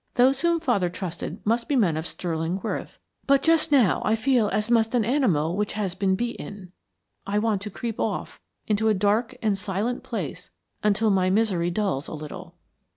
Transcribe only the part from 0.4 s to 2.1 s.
whom father trusted must be men of